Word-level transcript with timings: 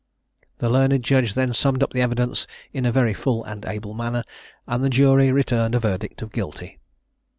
The 0.57 0.67
learned 0.67 1.03
judge 1.03 1.35
then 1.35 1.53
summed 1.53 1.83
up 1.83 1.93
the 1.93 2.01
evidence 2.01 2.47
in 2.73 2.87
a 2.87 2.91
very 2.91 3.13
full 3.13 3.43
and 3.43 3.63
able 3.67 3.93
manner, 3.93 4.23
and 4.65 4.83
the 4.83 4.89
jury 4.89 5.31
returned 5.31 5.75
a 5.75 5.79
verdict 5.79 6.23
of 6.23 6.31
Guilty. 6.31 6.79